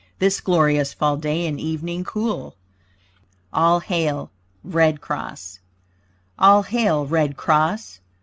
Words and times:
This 0.17 0.41
glorious 0.41 0.95
fall 0.95 1.15
day 1.15 1.45
in 1.45 1.59
evening 1.59 2.03
cool. 2.03 2.55
ALL 3.53 3.81
HAIL 3.81 4.31
RED 4.63 4.99
CROSS 4.99 5.59
All 6.39 6.63
hail 6.63 7.05
Red 7.05 7.37
Cross! 7.37 7.99